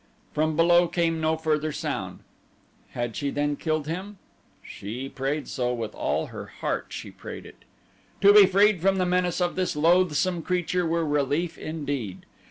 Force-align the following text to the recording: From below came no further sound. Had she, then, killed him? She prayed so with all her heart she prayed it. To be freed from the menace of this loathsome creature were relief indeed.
From 0.33 0.55
below 0.55 0.87
came 0.87 1.21
no 1.21 1.37
further 1.37 1.71
sound. 1.71 2.21
Had 2.93 3.15
she, 3.15 3.29
then, 3.29 3.55
killed 3.55 3.85
him? 3.85 4.17
She 4.63 5.07
prayed 5.07 5.47
so 5.47 5.75
with 5.75 5.93
all 5.93 6.25
her 6.33 6.47
heart 6.47 6.87
she 6.89 7.11
prayed 7.11 7.45
it. 7.45 7.65
To 8.21 8.33
be 8.33 8.47
freed 8.47 8.81
from 8.81 8.95
the 8.95 9.05
menace 9.05 9.39
of 9.39 9.55
this 9.55 9.75
loathsome 9.75 10.41
creature 10.41 10.87
were 10.87 11.05
relief 11.05 11.55
indeed. 11.55 12.25